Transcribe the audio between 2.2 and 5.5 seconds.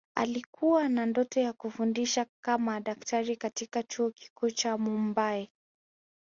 kama daktari katika Chuo Kikuu cha Mumbay